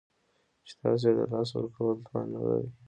چې 0.67 0.73
تاسو 0.81 1.05
یې 1.09 1.13
د 1.17 1.21
لاسه 1.31 1.53
ورکولو 1.57 2.03
توان 2.05 2.25
نلرئ 2.33 2.67